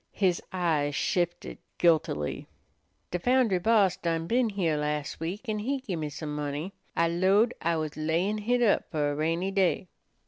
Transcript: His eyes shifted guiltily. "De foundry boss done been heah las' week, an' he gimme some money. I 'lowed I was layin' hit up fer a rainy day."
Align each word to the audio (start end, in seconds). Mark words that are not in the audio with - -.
His 0.17 0.41
eyes 0.51 0.95
shifted 0.95 1.59
guiltily. 1.77 2.47
"De 3.11 3.19
foundry 3.19 3.59
boss 3.59 3.97
done 3.97 4.25
been 4.25 4.49
heah 4.49 4.75
las' 4.75 5.19
week, 5.19 5.47
an' 5.47 5.59
he 5.59 5.79
gimme 5.79 6.09
some 6.09 6.35
money. 6.35 6.73
I 6.95 7.07
'lowed 7.07 7.53
I 7.61 7.75
was 7.75 7.95
layin' 7.95 8.39
hit 8.39 8.63
up 8.63 8.89
fer 8.91 9.11
a 9.11 9.15
rainy 9.15 9.51
day." 9.51 9.89